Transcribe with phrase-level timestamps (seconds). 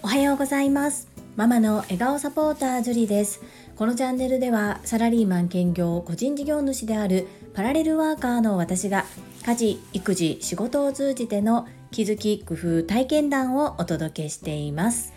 [0.00, 1.08] おはようございます。
[1.34, 3.40] ママの笑顔サポータージュリです。
[3.74, 9.06] このチャンネルではサラリーマン兼業個人事業主であるパラレルワーカーの私が
[9.44, 15.12] 家事育児仕事を通じての気づき工夫体験談をお届けしています。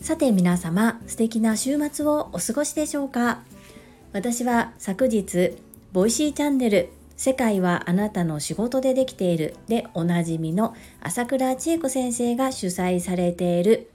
[0.00, 3.42] さて皆様素敵な週末をお過ごしでしょうか？
[4.14, 5.58] 私は昨日
[5.92, 6.88] Voicy チャンネル
[7.22, 13.92] 世界はあなたの仕事でできているでおなじみの朝倉千恵子先生が主催されている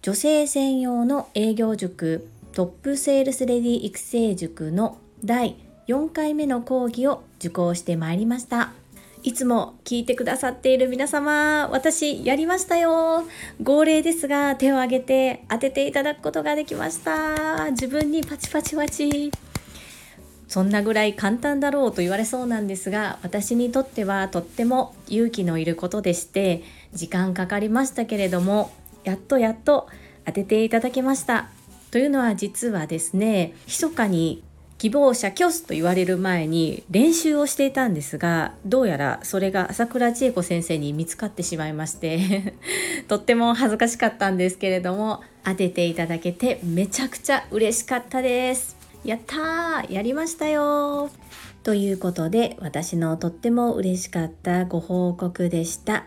[0.00, 5.56] 女性専用の営業塾トップセールスレディ育成塾の第
[5.88, 8.70] 4回目の講義を受講してまいりました。
[9.24, 13.24] いつも聞いてくださっている皆様、私やりましたよ。
[13.60, 17.70] 号令ですが手を挙げて当てていただくことができました。
[17.72, 19.32] 自分にパチパチパチ。
[20.52, 26.62] そんなぐらい簡単だろうと言われそうなんですが、私にとってはとっても勇気のいることでして、
[26.92, 28.70] 時間かかりましたけれども、
[29.02, 29.88] やっとやっと
[30.26, 31.48] 当てていただけました。
[31.90, 34.44] というのは実はですね、密かに
[34.76, 42.54] 希望者キョスと言われる前に練習をしていたんですがどうやらそれが朝倉千恵子先生に見つかってしまいまして
[43.06, 51.10] とっても恥ずかしかったんですけれども当てていただけてめちゃくちゃ嬉しかったですやったーやりましたよ。
[51.64, 56.06] ということで私のとっても嬉しかったご報告でした。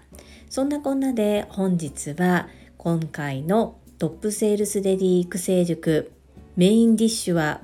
[0.50, 6.12] そんなこんなで本日は今回のトップセールスレディ育成塾
[6.56, 7.62] メインディッシュは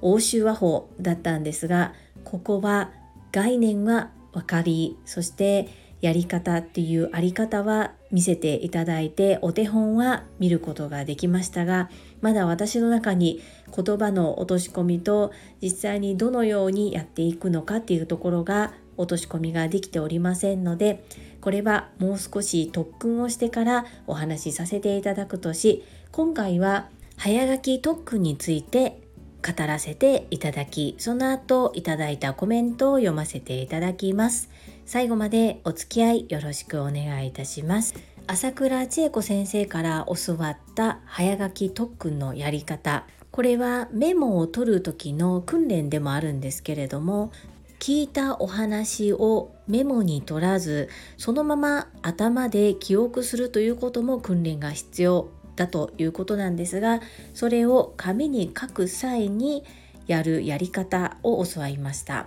[0.00, 2.90] 欧州和法だったんですがここは
[3.30, 5.68] 概念は分かりそして
[6.00, 13.42] やり方っていうあり方は見せていただいてお手本は見ることができましたがまだ私の中に
[13.76, 21.04] 言葉の落とし込みと実際にどのようにやっていくのかっていうところが落とし込みができておりませんので
[21.40, 29.00] これはもう少し特訓をしてからお話しさせていただくとし今回は早書き特訓について
[29.44, 34.48] 語らせていただき、その後いただいたコメントを読ませていただきます。
[34.86, 37.94] 最後までお付き合いよろしくお願いいたします。
[38.26, 43.06] 朝倉千恵子先生から教わった早書き特訓のやり方。
[43.30, 47.32] これはメモを取る時の訓練でもあるんですけれども、
[47.80, 57.00] 聞いたお話をメモに取らずそのまま頭で記憶するということも訓練が必要だということなんですが
[57.34, 59.64] それを紙に書く際に
[60.06, 62.26] やるやり方を教わりました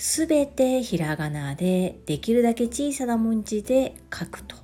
[0.00, 4.56] すべてひらがなでできるだけ小さな文字で書くと。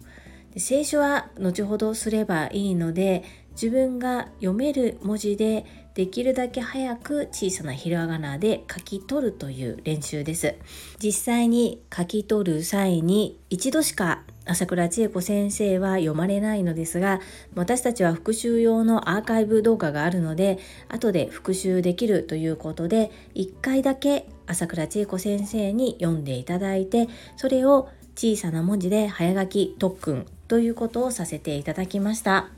[0.56, 10.54] 聖書は後ほどすればいいので自分が読める文字でできるだけ早く小さなひらがなで書き取るという練習です。
[11.02, 17.20] 実際に書き取る際に一度しか朝倉千恵子先生は読まれないのですが
[17.54, 20.58] 私たちは復習用のアーカイブ動画があるので
[20.88, 32.48] 後で復習できるということで1回だけ朝倉千恵子先生に読んでいただいてそれを小さな文字で早書き特訓ということをさせていただきました。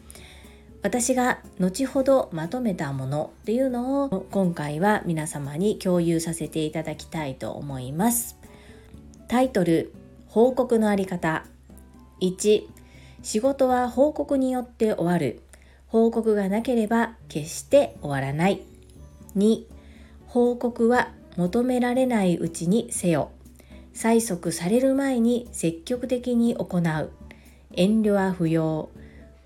[0.81, 8.39] 私が後ほどまとめたものっていうのを今回は皆様に共有させていただきたいと思います。
[9.27, 9.93] タイトル
[10.29, 11.45] 報告のあり方。
[12.21, 12.69] 1
[13.23, 15.43] 仕事は報告によって終わる。
[15.89, 18.63] 報告がなければ決して終わらない。
[19.37, 19.65] 2
[20.27, 23.31] 報告は求められないうちにせよ。
[23.95, 27.13] 催促される前に積極的に行う。
[27.73, 28.91] 遠慮は不要。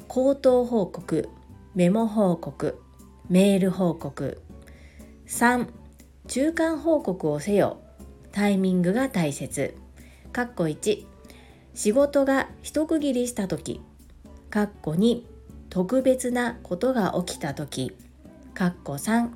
[0.09, 1.29] 口頭報告。
[1.75, 2.81] メモ報告。
[3.29, 4.41] メール報告。
[5.27, 5.69] 3
[6.29, 7.77] 中間報告をせよ。
[8.33, 9.77] タイミングが大切。
[10.33, 11.05] かっこ1
[11.75, 13.83] 仕事が一区切りした時。
[14.49, 15.25] かっこ2
[15.69, 17.95] 特別なことが起きた時。
[18.55, 19.29] かっこ3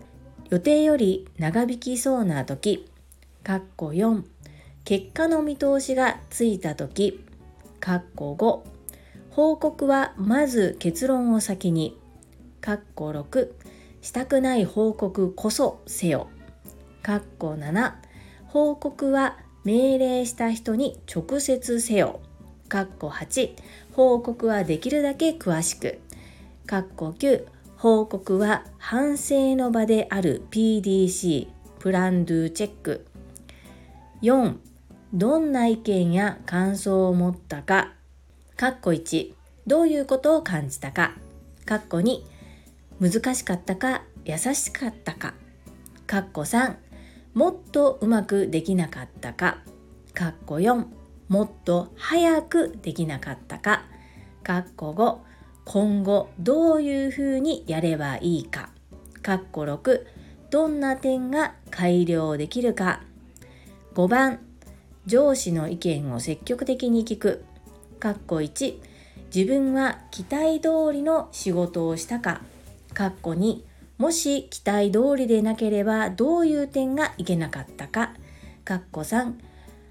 [0.50, 2.88] 予定より長引きそうな時
[3.42, 4.22] かっこ4
[4.84, 7.24] 結果の見通しがついた時
[7.80, 8.76] かっこ5
[9.34, 11.98] 報告はまず結論を先に
[12.60, 13.50] かっこ6
[14.02, 16.28] したくない報告こそせよ
[17.02, 17.94] かっこ7
[18.46, 22.20] 報告は命令した人に直接せよ
[22.68, 23.50] かっこ8
[23.92, 26.00] 報告はできるだけ詳しく
[26.66, 33.06] かっこ9報告は反省の場である PDC プランドゥチェック。
[34.22, 34.56] 4
[35.12, 37.92] どんな意見や感想を持ったか。
[38.56, 39.34] かっこ1
[39.66, 41.12] どういうことを感じたか。
[41.66, 42.22] かっこ2
[42.98, 45.34] 難しかったか優しかったか。
[46.06, 46.76] かっこ3
[47.34, 49.58] もっとうまくできなかったか。
[50.14, 50.86] かっこ4
[51.28, 53.84] もっと早くできなかったか。
[54.42, 55.35] かっこ5
[55.66, 58.70] 今後どういうふうにやればいいか。
[59.20, 60.06] かっこ6
[60.48, 63.02] どんな点が改良できるか。
[63.94, 64.38] 5番
[65.06, 67.44] 上司の意見を積極的に聞く。
[67.98, 68.78] かっこ1
[69.34, 72.42] 自分は期待通りの仕事をしたか。
[72.94, 73.62] かっこ2
[73.98, 78.14] もし期待通りでなければどういう点がいけなかったか。
[78.64, 79.32] かっこ3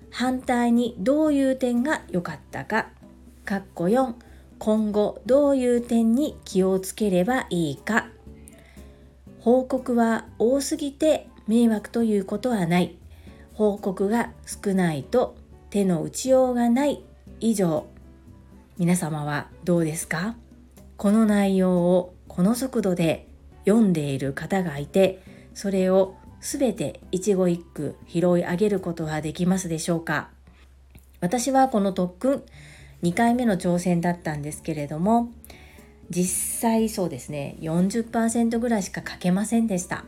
[0.10, 2.88] 反対にどういう点が良かったか。
[3.44, 4.14] かっこ4
[4.58, 8.08] 今後どういう点に気をつければいいか。
[9.42, 12.98] 報告は多すぎて迷惑ということはない。
[13.54, 15.36] 報告が少ないと
[15.70, 17.04] 手の打ちようがない
[17.40, 17.86] 以上。
[18.78, 20.36] 皆様はどうですか？
[20.98, 23.28] この内容をこの速度で
[23.66, 25.22] 読んでいる方がいて
[25.54, 30.30] それを全て一語一句拾い上げることはできますでしょうか？
[31.22, 32.44] 私はこの特訓
[33.06, 35.32] 2回目の挑戦だったんですけれども
[36.10, 40.06] 実際そうですね40%ぐらいしか書けませんでした。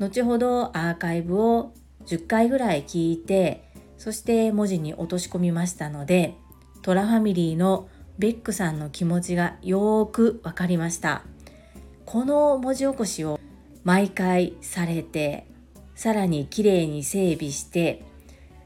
[0.00, 1.72] 後ほどアーカイブを
[2.06, 3.62] 10回ぐらい聞いて
[3.98, 6.34] そして文字に落とし込みましたので
[6.82, 7.88] トラファミリーの
[8.18, 11.22] ベックさんの気持ちがよーく分かりました。
[12.04, 13.38] この文字起こしを
[13.84, 15.46] 毎回されて
[15.94, 18.02] さらに綺麗に整備して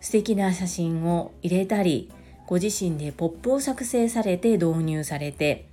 [0.01, 2.11] 素敵な写真を入れたり
[2.47, 5.69] ご自身でポップを作成されて導入されて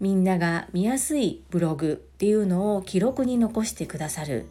[0.00, 4.46] みんなが見やすいブログっていうのを記録に残してくださる。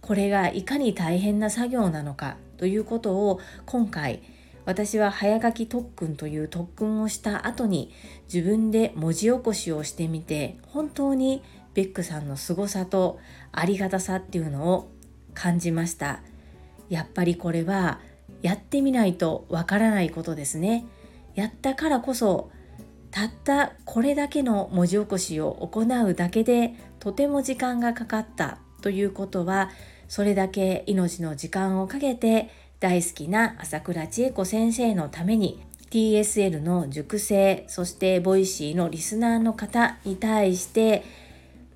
[0.00, 4.22] これがいかに大変な作業なのかということを今回
[4.66, 7.92] 私は早書き特訓という特訓をした後に
[8.32, 11.42] 自分で文字起こしをしてみて本当に
[11.74, 13.18] ベックさんの凄さと
[13.50, 14.90] ありがたさっていうのを
[15.32, 16.20] 感じました。
[16.88, 17.98] やっぱりこれは
[18.42, 20.84] やってみないとわからないことですね。
[21.34, 22.50] やったからこそ
[23.10, 29.70] たったこれだけの文字起こしを行うだけでとても時間がかかったということは
[30.08, 32.50] それだけ命の時間をかけて
[32.80, 41.04] 大好きな朝倉千恵子先生のために TSL の熟成そして Voicy のリスナーの方に対して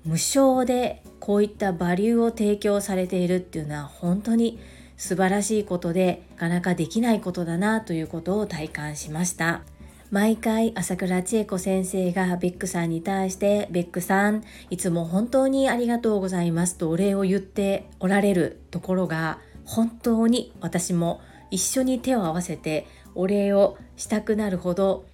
[0.03, 4.59] 無償でこういったバリューを提供されているっていうのは本当に
[4.97, 9.61] 素晴らしいことでかなかできないことだなということを体感しました。
[10.09, 21.21] 毎回朝倉千恵子先生がベックさんに対してベックさんいつも本当にありがとうございますとお礼を言っておられるところが本当に私も
[21.51, 25.05] 一緒に手を合わせてお礼をしたくなるほど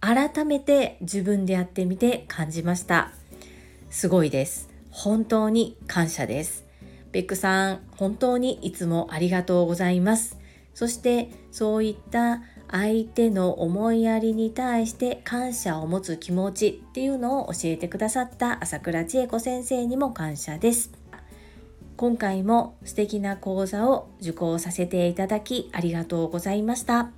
[0.00, 3.12] 改めて自分でやってみて感じました。
[3.88, 4.74] すごいです。
[4.94, 6.64] 本当に感謝です
[7.10, 10.38] ベックさん本当にいつもありがとうございます
[10.74, 20.92] そしてそういった相手の思いやりに対して感謝を持つ気持ちっていうのを教えてくださった朝倉千恵子先生にも感謝です。
[21.96, 27.10] 今回も素敵な講座を受講させていただきありがとうございました。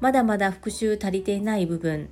[0.00, 2.10] まだまだ復習足りていない部分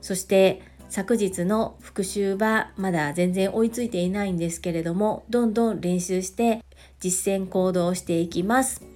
[0.00, 6.62] そして昨日の復習はまだ全然追いついていないんですけれどもどんどん練習して
[7.00, 8.91] 実践行動していきます。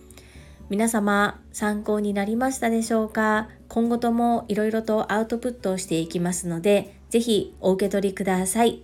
[0.69, 3.49] 皆様参考になりましたでしょうか？
[3.69, 8.83] 今後ともいろいろとアウトプットをしていきますので、ぜひお受け取りください。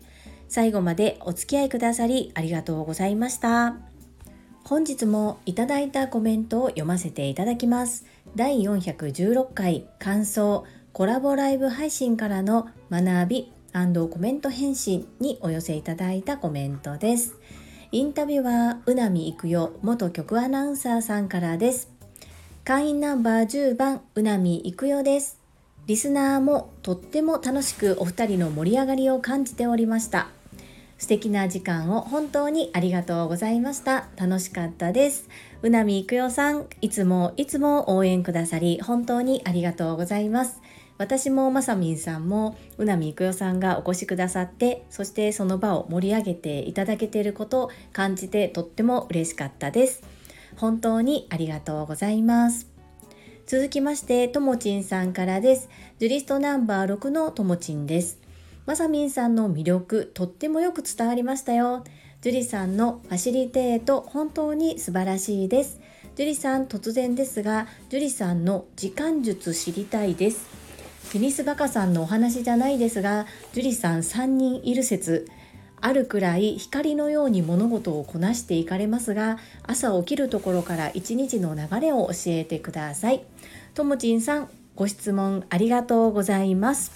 [0.48, 3.76] 最後までお付き合いくださりありがとうございました。
[4.64, 8.06] 本日もいただいたコメントを読ませていただきます。
[8.36, 17.40] 第416回感想コラボライブ配信からの学びコメント返信にお寄せいただいたコメントです。
[17.94, 21.90] インタビューはうなみいくよ元局アナウンサーさんからです。
[22.64, 25.38] 会員ナンバー10番うなみいくよです。
[25.86, 30.28] リスナーもとっても楽しくお二人の盛り上がりを感じておりました。
[30.96, 34.06] 素敵な時間を本当にありがとうございました。
[34.16, 35.28] 楽しかったです。
[35.60, 40.62] うなみいくよさん、いつもいつも応援くださり本当にありがとうございます。
[40.98, 50.02] 私もまさみんさんもうなみいくよさんがお越しくださってそしてその場を盛り上げていただけていることを感じてとっても嬉しかったです。
[50.56, 52.68] 本当にありがとうございます。
[53.46, 55.68] 続きましてともちんさんからです。
[55.98, 58.18] ジュリストナンバー6のともちんです。
[58.64, 61.84] まさみんさんの魅力とってもよく伝わりましたよ。
[62.20, 65.80] ジュリさんのファシリテート本当に素晴らしいです。
[66.14, 70.61] ジュリさん突然ですがジュリさんの時間術知りたいです。
[71.12, 75.28] テニスバカさんのお話じゃないですが樹里さん3人いる説
[75.78, 83.24] あるくらい光のように物事をこなしていかれますが朝起きるところから一日の流れを教えてください。
[83.74, 86.92] ともちんさんご質問ありがとうございます。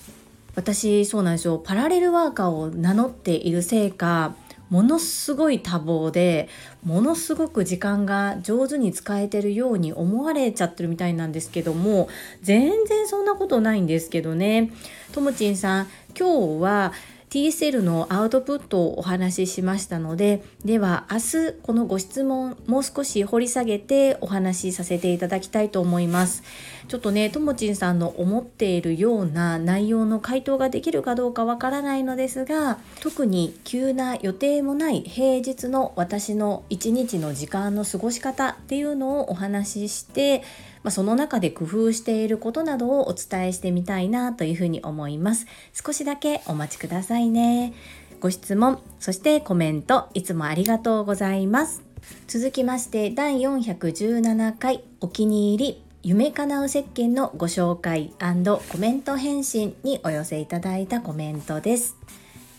[0.55, 1.59] 私そうなんですよ。
[1.59, 4.35] パラレルワーカーを名乗っているせいか
[4.71, 6.49] ものすごい多忙で
[6.85, 12.09] ものすごく時間が上手に使えてるように思われちゃってるみたいなんですけども
[12.43, 14.73] 全然そんなことないんですけどね。
[15.13, 15.87] ともちんさん
[16.19, 16.93] 今日は
[17.31, 26.43] TSL のアウトプットをお話ししましたのででは明日このご質問もう少し掘り下げてお話しさせていただきたいと思います。
[26.89, 40.43] ちょっとねともちんさんの思っているような内容の回答ができるかどうかわからないのですが特に急な予定もない平日の私の一日の時間の過ごし方っていうのをお話しして
[40.83, 45.47] まあ、その中で工夫していることなどをお伝えしてみたいなというふうに思います。
[45.73, 47.73] 少しだけお待ちくださいね。
[48.21, 51.83] ご質問、そしてコメント、いつもありがとうございます。
[52.29, 61.97] 続きまして第417回お気に入り夢かなう石鹸のご紹介コメント返信にお寄せいただいたコメントです。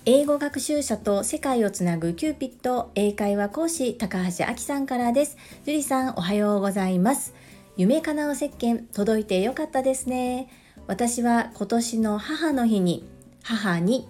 [0.03, 5.37] 英語学習者と世界をつなぐキューピット英会話講師高橋明さんからです。
[5.63, 7.33] 樹里さんおはようございます。
[7.77, 10.49] 夢かなう石鹸届いてよかったですね
[10.87, 13.07] 私は今年の母の日に
[13.43, 14.09] 母に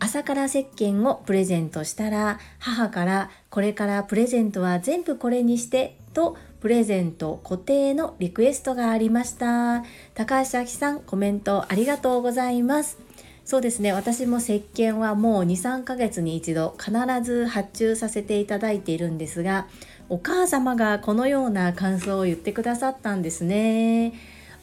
[0.00, 9.84] 朝から石鹸をプレゼントしたら母からこれからプレゼントは全部これにしてとプレゼント固定のリクエストがありました
[10.14, 12.98] 高橋明さんコメントありがとうございます
[13.44, 19.68] そうですね私も石鹸はもう23ヶ月に一度必ず発注させていただいているんですが
[20.08, 24.14] お母様がこのような感想を言ってくださったんですね。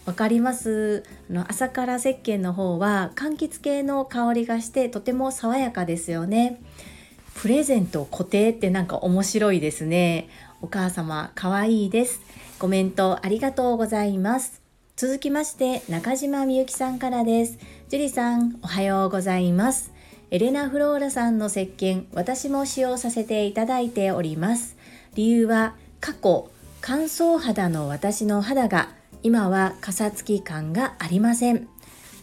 [0.06, 6.62] わかりますあの朝から石鹸の方は柑橘系の香りがしてとても爽やかですよね。
[7.34, 10.30] プレゼント固定ってなんか面白いですね。
[10.66, 12.22] お母様かわいいです。
[12.58, 14.64] コメントありがとうございます。
[14.96, 17.60] 続きまして中島みゆきさんからです。
[17.88, 19.94] 樹里さんおはようございます。
[20.32, 24.76] エレナ・フローラさんの石鹸私も使用させていただいております。
[25.14, 26.50] 理由は過去
[26.82, 28.90] 乾燥肌の私の肌が
[29.22, 31.68] 今はかさつき感がありません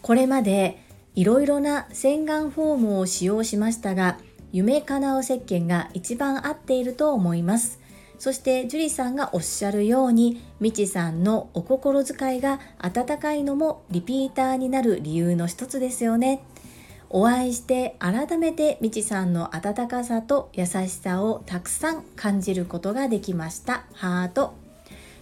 [0.03, 0.85] これまで
[1.15, 4.19] いろいろな洗顔フォームを使用しましたが
[4.53, 7.82] 夢かなう石鹸が一番合っていると思います
[8.23, 16.45] そして樹里さんがおっしゃるようにみちさんのお心遣いが温かいのもリピーターになる理由の一つですよね。
[17.11, 23.87] お会いして改めてみちさんの温かさと優しさをたくさん感じることができました。
[23.93, 24.55] ハート。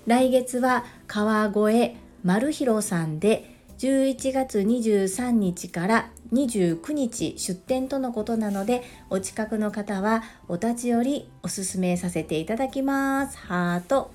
[0.07, 13.39] 来月は川越丸広さんで11月23日から29日出店とのことなのでお近くの方はお立ち寄りおすすめさせていただきます。
[13.39, 14.11] ハート。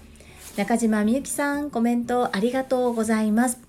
[0.55, 3.59] 中島みゆきさんコメントありがとうございます。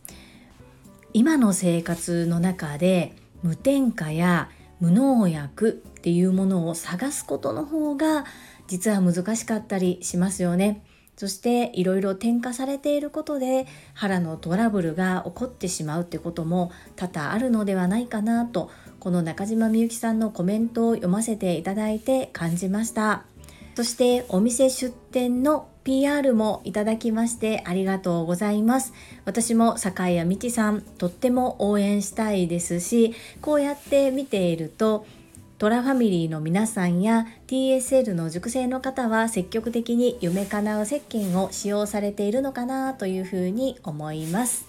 [1.15, 4.51] 今の生活の中で無添加や
[4.81, 8.27] 無農薬っていうものを探すことの方が
[8.67, 10.85] 実は難しかったりしますよね。
[11.17, 18.71] そしていろいろ添加されていることで腹のトラブルが起こってしまうってことも多々あるのではないかなと
[19.01, 23.25] この中島みゆきさんのコメントを読ませていただいて感じました
[23.77, 28.93] そしてお店出店の PR もいただきましてありがとうございます。
[29.25, 35.07] 私も坂井谷道さんとっても応援したいですし、こうやって見ていると
[35.59, 44.67] トラファミリーの皆さんや TSL の熟成の方は積極的に夢かなう石鹸を使用されているのかなというふうに思います。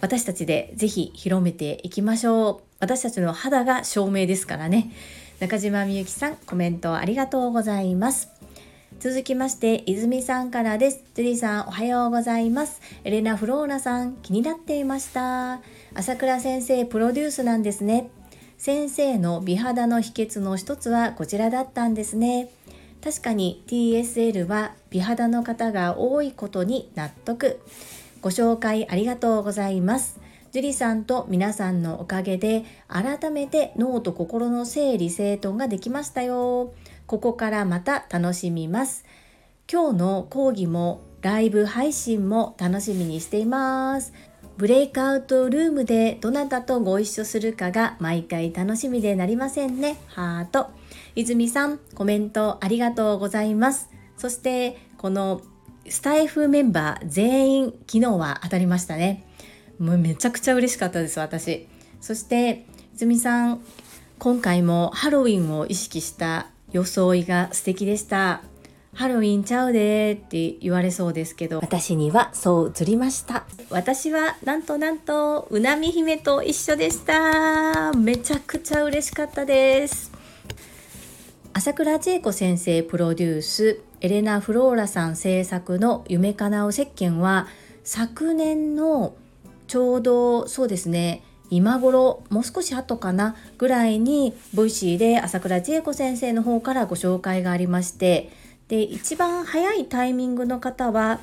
[0.00, 2.60] 私たちでぜひ広めていきましょう。
[2.80, 4.90] 私たちの肌が証明ですからね。
[5.38, 8.30] 中島みゆきさん、コメントありがとうございます。
[8.98, 11.04] 続きまして、泉さんからです。
[11.14, 12.80] ジュリーさん、おはようございます。
[13.04, 15.60] エレナ・フローラさん、気になっていました。
[15.94, 18.10] 朝倉先生、プロデュースなんですね。
[18.60, 22.50] 先生の美肌の秘訣の一つはこちらだったんですね。
[23.02, 27.58] 確かに TSL は美肌の方が多いことに納得。
[28.20, 30.20] ご紹介ありがとうございます。
[30.52, 36.74] 樹里さんと皆さんのおかげで改めて脳と心の整理整頓ができましたよ。
[37.06, 39.06] ここからまた楽しみます。
[39.72, 44.12] 今日の講義もライブ配信も楽しみにしています。
[44.60, 49.96] ブレイクアウトルームでどなたとご一緒するかが毎回楽しみでなりませんね。
[50.08, 50.68] ハート。
[51.16, 53.88] 泉さん、コメントありがとうございます。
[54.18, 55.40] そして、この
[55.88, 59.26] スタイフメンバー全員、昨日は当たりましたね。
[59.78, 61.66] もうめちゃくちゃ嬉しかったです、私。
[62.02, 63.62] そして、泉さん、
[64.18, 68.42] 今回もハロウィンを意識した装いが素敵でした
[68.94, 71.58] ハロウィンちゃうでって言われそうですけど。
[71.58, 73.44] 私にはそう映りました。
[73.70, 77.92] 私はなんとなんとうなみ姫と一緒でした。
[77.92, 80.10] めちゃくちゃ嬉しかったです。
[81.52, 87.48] 朝倉千恵子先生プロデュースエレナ・フローラさん制作の夢かなう石鹸は
[87.82, 89.14] 昨年の
[89.66, 98.30] ちょうどそうですね今頃もう少し後かなぐらいに Voicy で朝倉千恵子先生の方からご紹介がありまして
[98.70, 101.18] で一番早いタイミングの方は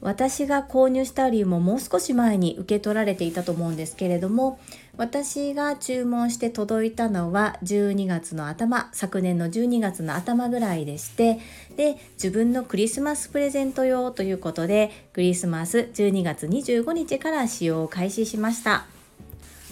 [0.00, 4.60] 私が購入した理由ももう少し前に受け取られていたと思うんですけれども
[4.96, 11.40] 私が注文して届いたのは12月の頭昨年の12月の頭ぐらいでして
[11.76, 18.86] で自分のクリスマスプレゼント用ということでクリスマス12月25日から使用を開始しました。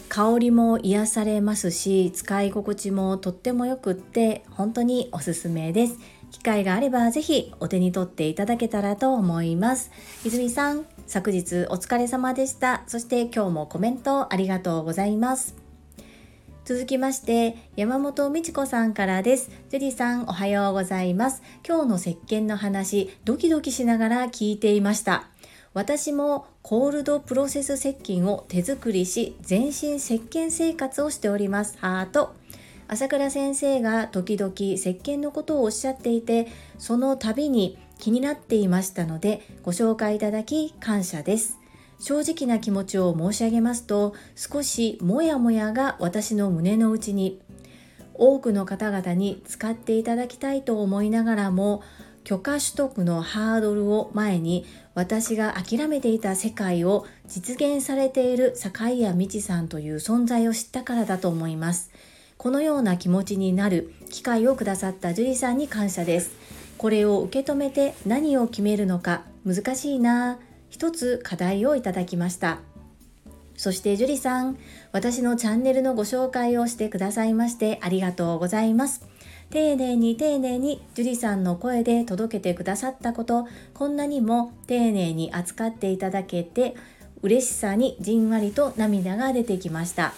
[0.08, 5.98] 香りも癒されますし使い心地もとってもよくって本当におすすめです。
[6.32, 9.92] 機会があればぜひお手に取っていただけたらと思います。
[10.24, 12.82] 泉さん、昨日お疲れ様でした。
[12.88, 15.54] そして今日もコメントありがとうございます。
[16.64, 19.50] 続きまして、山本美智子さんからです。
[19.68, 21.42] ジュリさん、おはようございます。
[21.66, 25.28] 今日の石鹸の話、ドキドキしながら聞いていました。
[25.74, 31.76] 私もコールドプロセス石鹸を手作りし、全身石鹸生活をしております。
[31.78, 32.34] ハート。
[32.88, 36.48] 朝倉先生が時々石鹸のことをおっしゃっていて
[36.78, 41.58] その度に気になっていましたのでご紹介いただき感謝です
[42.00, 47.40] 正直な気持ちを申し上げますと少しモヤモヤが私の胸の内に
[48.14, 51.82] 多くの方々に使っていただきたいと思いながらも
[52.24, 61.90] 許可取得のハードルを前に私が諦めていた世界を実現されている坂井谷美智さんという存在を知ったからだと思います。
[62.42, 66.32] このような気持ちになる機会をくださった樹里さんに感謝です。
[66.76, 70.40] これを受け止めて何を決めるのか難しいな。
[70.68, 72.58] 一つ課題をいただきました。
[73.56, 74.58] そして樹里さん
[74.90, 79.06] 私のチャンネルのご紹介をしてくださいましてありがとうございます。
[79.50, 86.74] 丁寧に丁寧に樹里さんの声で届けてくださったことこんなにも丁寧に扱っていただけて
[87.22, 90.12] 嬉しさにじんわりと涙が出てきました。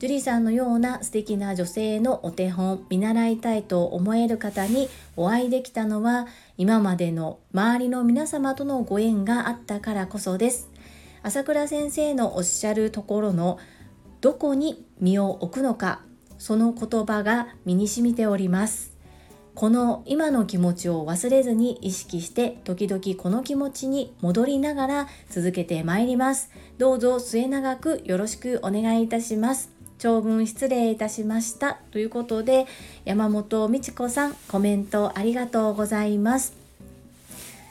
[0.00, 10.70] 樹里さんのような素敵な女性のお手本見習いたいと思える方にお会いできたのは今までの周りの皆様とのご縁があったからこそです。
[11.22, 13.58] 朝倉先生のおっしゃるところの
[14.22, 16.00] どこに身を置くのか
[16.38, 18.96] その言葉が身に染みております。
[19.54, 26.50] この今の気持ちを忘れずに意識して時々この気持ちに戻りながら続けてまいります。
[26.78, 29.79] どうぞ末永くよろしくお願いいたします。
[30.00, 32.66] 長文失礼いたしましたということで
[33.04, 36.54] 山本美智子さんコメントありがとうございます。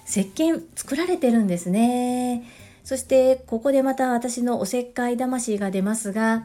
[0.07, 2.43] 石鹸作られてるんですね。
[2.83, 6.43] そしてここでまた私のおせっかい魂が出ますが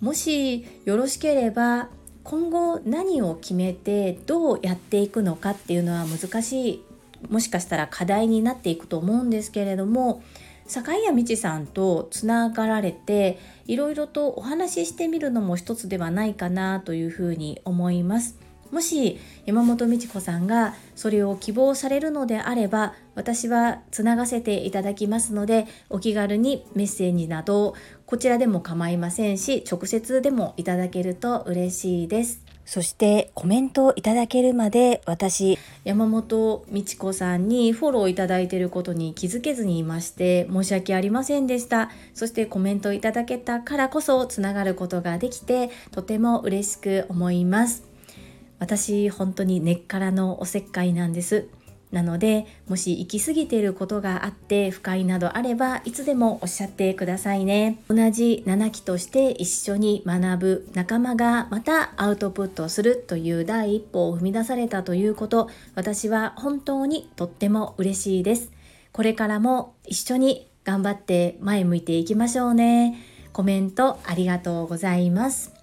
[0.00, 1.88] もしよろしければ
[2.22, 6.84] 今後何を決めてどうやっていくのかっていうのは難しい
[7.28, 10.22] もしかしたら課題になっていくと思うんですけれども
[10.66, 18.38] 坂井谷美智さんとつながられていろいろとお話ししてみるのも一つではないかなというふうに思います。
[18.70, 32.53] もし山本美智子さんがそれを希望されるのであれば私はつながせていただきますのでお気軽にメッセージなどこちらでも構いませんし直接でもいただけると嬉しいです。
[32.64, 41.90] そしてコメントをいただけるまで私山本美智子さんにフォローいただいていることに気づけずにいまして申し訳ありませんでした。
[42.14, 47.84] そしてコメントいただけたからこそつながることができてとても嬉しく思います。
[48.58, 51.48] 私本当に根っからのおせっかいなんです。
[51.94, 57.78] なのでもし行き過ぎていることがあって不快などあればいつでもおっしゃってくださいね。
[57.88, 68.50] 同じ7期として一緒に学ぶ仲間がまたアウトプットするという第一歩を踏み出されたということ私は本当にとっても嬉しいです。
[68.90, 72.98] これからも一緒に頑張って前向いていきましょうね。
[73.32, 75.53] コメントありがとうございます。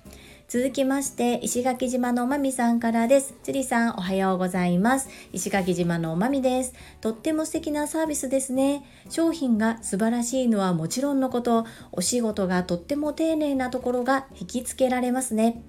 [0.54, 3.36] 続きまして、石垣島のまみさんからです。
[3.42, 5.08] つりさん、おはようございます。
[5.32, 6.74] 石垣島のまみです。
[7.00, 8.84] とっても素敵なサービスですね。
[9.10, 15.64] 商品が素晴らしいのはもちろんのこと、お仕事がとっても丁寧なところが引きつけられますね。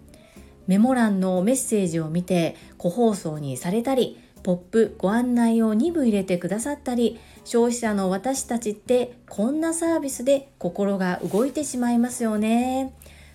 [0.66, 12.92] メモ欄のメッセージを見て、個包装にされたり、ポップご案内を2部入れてくださったり消費者の私たちってこんなサービスで心が動いてしまいますよね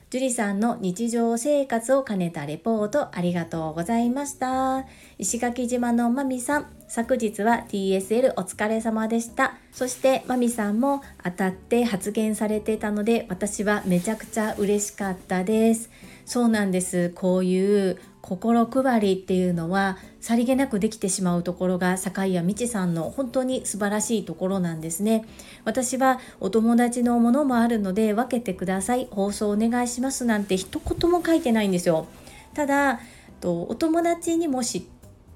[0.09, 4.85] 樹里さんの日常生活を兼ねたレポートありがとうございました。
[5.17, 9.57] 石垣島のまみさん、昨日は TSL お疲れ様でした。
[9.73, 15.89] そしてまみさんも当たって発言されてたので私はめちゃくちゃ嬉しかったです。
[16.25, 17.09] そうなんです。
[17.09, 25.23] こういう心配りっていうのはさりげなくできてしまうところが坂井谷美智さんの本当に素晴らしいところなんですね。
[25.63, 29.07] 私はお友達のものもあるので分けてください。
[29.11, 32.07] 放送お願いしますなんて一言も書いてないんですよ。
[32.53, 32.99] ただ
[33.41, 34.83] お友達にも知っ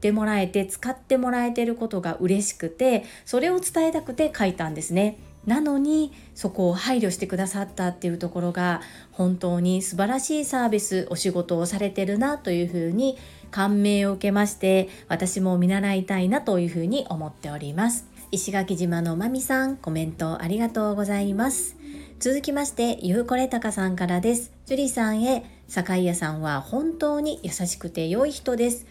[0.01, 5.17] てもらえて使ってもらえてることが嬉しくてそれを伝えたくて書いたんですね。
[5.45, 13.17] なのにそこを配慮してくださったっていうところが本当に素晴らしいサービスお仕事をされてるなというふうに
[13.49, 18.05] 感銘を受けまして私も見習いたいなというふうに思っております。
[18.31, 21.75] 石垣島のまみさんコメントありがとうございます。
[22.19, 24.53] 続きましてゆうこれたかさんからです。
[24.67, 28.85] 樹里さんへ坂井屋さんは本当に優しくて良い人です。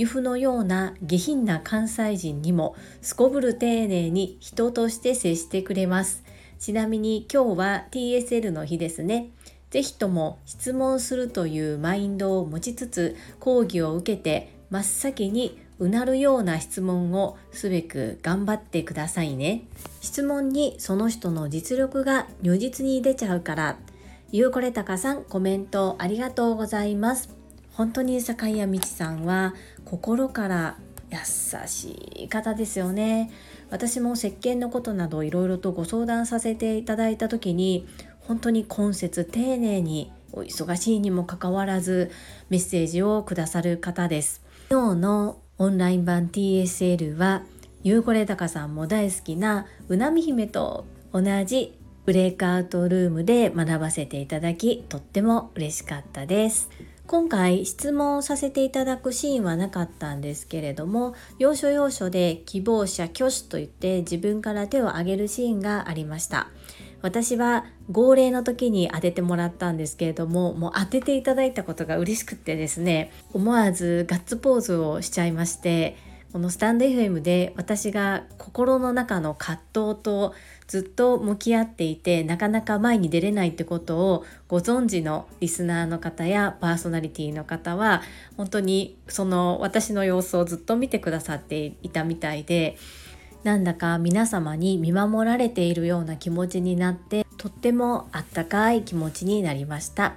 [0.00, 6.24] 由布のような下品な関西人にもすこぶる丁寧に人として接してくれます。
[6.58, 9.28] ちなみに今日は TSL の日ですね。
[9.68, 19.64] ぜひとも質問するというマインドを持ちつつ講義を受けて真っ先にうなるような質問をすべく頑張ってくださいね。
[20.00, 23.76] 質問にその人の実力が如実に出ちゃうから。
[24.32, 27.39] ゆうこれたかさんコメントありがとうございます。
[27.80, 29.54] 本当に坂井谷美智さんは
[29.86, 30.76] 心から
[31.10, 31.16] 優
[31.66, 31.92] し
[32.24, 33.30] い方ですよね。
[33.70, 37.88] 私も石鹸のことなどいろいろとご相談させていただいた時に
[38.20, 42.10] 本当に今節丁寧にお忙しいにもかかわらず
[42.50, 44.42] メッセージをくださる方です。
[44.70, 47.44] 今日のオンライン版 TSL は
[47.82, 56.68] ゆうこれたかさんも大好きなうなみ姫と同じブレイクアウトルームで学ばせていただきとっても嬉しかったです。
[57.10, 66.46] 今回質問させていただくシーンはなかったんですけれども要所要所で希望者挙手といって自分から手を挙げるシーンがありました。
[67.02, 75.96] 私は号令の時に当ててもらったんですけれどももう当てていただいたことが嬉しくってですね思わずガッツポーズをしちゃいまして
[76.32, 80.32] このスタンド FM で私が心の中の葛藤と
[80.68, 88.02] ずっと向き合っていてなかなか前に出れないってことをご存知のリスナーの方やパーソナリティの方は
[88.36, 92.76] 本当にその私の様子をずっと見てくださっていたみたいで
[93.42, 100.14] なんだか皆様に見守られているような気持ちになってとってもあったかい気持ちになりました。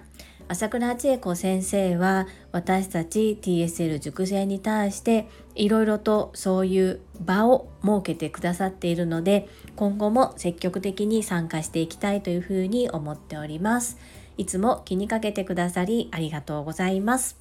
[0.49, 13.97] 朝倉千恵子先生は私たち TSL 塾生に対していろいろとそういう場を設けてくださっているので今後も積極的に参加していきたいというふうに思っております。
[14.37, 17.37] いつも気にかけてくださりありがとうございます。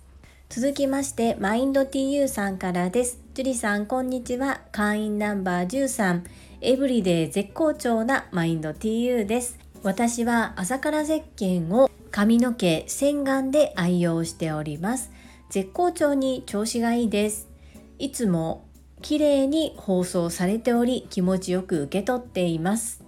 [0.48, 3.20] 続きましてマインド TU さんからです。
[3.34, 4.62] 樹里さんこんにちは。
[4.72, 6.22] 会員ナンバー13
[6.62, 9.58] エブリデイ絶好調なマインド TU です。
[9.82, 15.10] 私は朝からゼッケンを髪の毛洗顔で愛用しております。
[15.48, 17.48] 絶好調に調子がいいです。
[17.98, 18.68] いつも
[19.00, 23.02] 綺麗に放送されており気持ちよく受け取っています。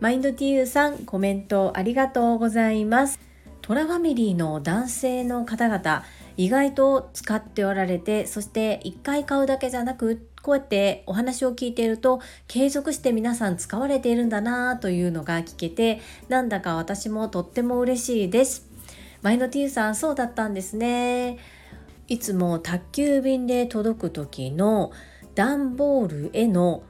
[0.00, 3.20] マインド TU さんコメントありがとうございます。
[3.62, 6.02] トラファミリーの男性の方々
[6.36, 18.66] 意外と使っておられてそして1回買うだけじゃなくこうやってお話を聞いていると継続して皆さん使われているんだなというのが聞けてなんだか私もとっても嬉しいです。
[19.20, 21.36] マイノティーさんそうだったんですね。
[22.06, 24.90] いつも宅急便で届く時の
[25.34, 26.82] 段ボールへの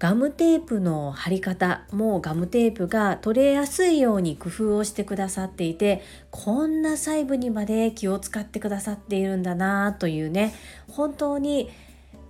[0.00, 10.52] ガムテープの貼り方もガムテープが取れやすいように工夫をしてくださっていてこんな細部にまで気を使ってくださっているんだなというね
[10.88, 11.70] 本当に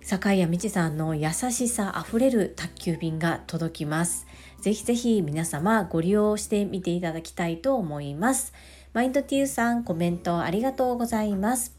[0.04, 4.26] 坂井谷美智さんの優しさあふれる宅急便が届きます。
[4.60, 8.52] ぜひぜひ皆様ご利用してみていただきたいと思います。
[8.92, 11.74] マインドティーさんコメントありがとうございます。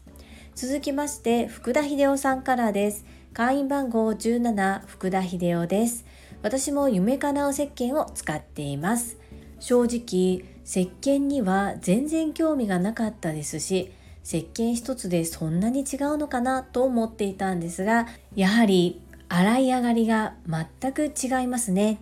[0.56, 3.04] 続きまして福田秀夫さんからです。
[3.32, 6.04] 会員番号17福田秀夫です。
[6.42, 9.18] 私も夢かなう石鹸を使っています。
[9.60, 13.92] 正直石鹸には全然興味がなかったですし
[14.26, 20.34] 石鹸一つでそんなに違うのかなと思っていたんですがやはり洗い上がりが
[20.80, 22.00] 全く違いますね。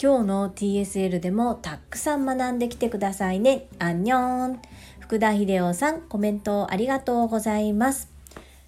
[0.00, 3.66] 今日の TSL でもたくさん学んできてくださいね。
[3.80, 4.60] アンニョン。
[5.00, 8.12] 福田秀夫さんコメントありがとうございます。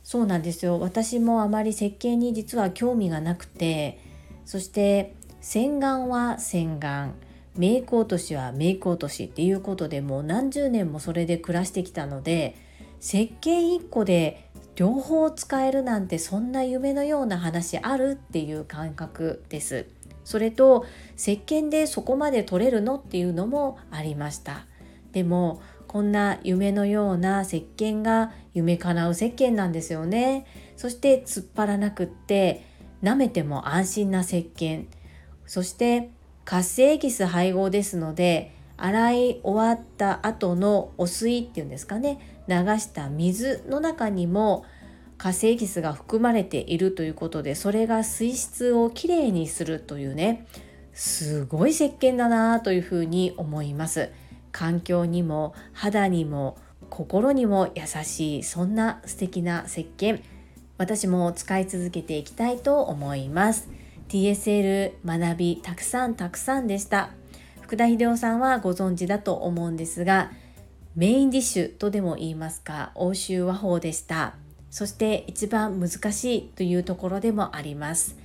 [0.03, 0.81] そうなんですよ。
[0.81, 4.01] 私もあまり石鹸に実は興味がなくて
[4.45, 7.13] そして洗顔は洗顔。
[7.55, 12.57] メイク落としはメイク落としっていうことでもう何十年もそれで暮らしてきたので
[13.01, 19.87] 石鹸1個で両方使えるなんてそんな夢のような話あるっていう感覚です。
[20.25, 20.85] それと
[21.17, 24.67] 石鹸でそこまで取れるのっていうのもありました。
[25.13, 30.47] でもこんな夢のような石鹸が夢叶う石鹸なんですよね。
[30.77, 32.65] そして突っ張らなくって
[33.03, 34.87] 舐めても安心な石鹸。
[35.47, 36.11] そして
[36.45, 42.38] 活性エキス配合ですので洗い終わった後のお水っていうんですかね。
[42.49, 44.65] 流した水の中にも
[45.19, 50.47] 活性エキスが含まれているということでそれが水質をきれいにするというね
[50.95, 54.11] すごい石鹸だなというふうに思います。
[54.51, 56.57] 環境にも肌にも
[56.91, 60.23] 心にも優しいそんな素敵な石鹸
[60.79, 63.69] 私も使い続けていきたいと思います。
[64.09, 67.11] TSL 学びたくさんたくさんでした。
[67.61, 70.31] 福田秀夫さんはご存知だと思うんですが
[70.99, 74.35] メインディッシュとでも言いますか欧州和法でした。
[74.69, 78.17] そして一番難しいというところでもあります。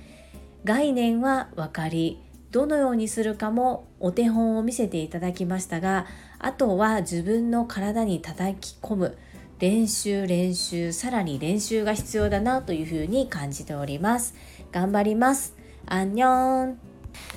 [0.64, 6.06] 概念は分かりどのようにするかもお手本を見せていただきましたが
[6.40, 9.18] あとは自分の体に叩き込む
[9.60, 14.34] 練習練習さらに練習が必要だなというふうに感じております。
[14.72, 15.54] 頑張ります。
[15.86, 16.93] アンニョン。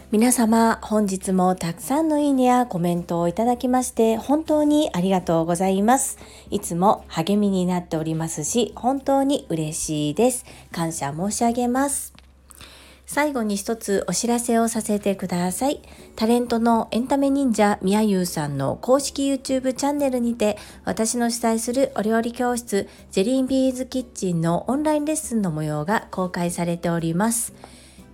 [0.10, 6.17] 皆様本日もたくさんのいいねやコメントをいただきまして本当にありがとうございます
[6.50, 12.13] いつも励みになっておりますし本当に嬉しいです感謝申し上げます
[13.06, 15.82] 最後に一つお知らせをさせてください。
[16.17, 27.54] タレントのエンタメ忍者みやゆうさんの公式 YouTube チャンネルにて私の主催するお料理教室ジェリービーズキッチンのオンラインレッスンの模様が公開されております。